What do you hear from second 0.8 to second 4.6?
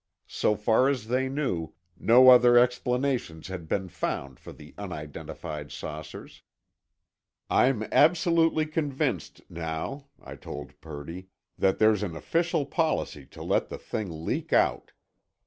as they knew, no other explanations had be n found for